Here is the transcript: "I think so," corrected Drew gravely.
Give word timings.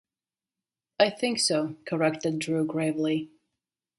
"I 0.99 1.11
think 1.11 1.37
so," 1.37 1.75
corrected 1.85 2.39
Drew 2.39 2.65
gravely. 2.65 3.29